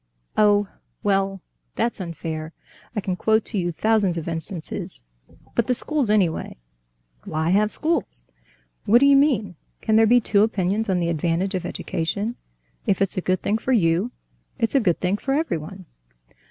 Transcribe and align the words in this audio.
"Oh, 0.35 0.67
well, 1.03 1.41
that's 1.75 2.01
unfair... 2.01 2.53
I 2.95 3.01
can 3.01 3.15
quote 3.15 3.45
to 3.45 3.59
you 3.59 3.71
thousands 3.71 4.17
of 4.17 4.27
instances.... 4.27 5.03
But 5.53 5.67
the 5.67 5.75
schools, 5.75 6.09
anyway." 6.09 6.57
"Why 7.23 7.51
have 7.51 7.69
schools?" 7.69 8.25
"What 8.85 8.97
do 8.99 9.05
you 9.05 9.15
mean? 9.15 9.57
Can 9.79 9.97
there 9.97 10.07
be 10.07 10.19
two 10.19 10.41
opinions 10.41 10.89
of 10.89 10.97
the 10.99 11.09
advantage 11.09 11.53
of 11.53 11.67
education? 11.67 12.35
If 12.87 12.99
it's 12.99 13.15
a 13.17 13.21
good 13.21 13.43
thing 13.43 13.59
for 13.59 13.73
you, 13.73 14.09
it's 14.57 14.73
a 14.73 14.79
good 14.79 14.99
thing 14.99 15.17
for 15.17 15.35
everyone." 15.35 15.85